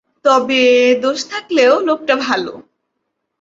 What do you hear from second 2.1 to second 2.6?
ভালো।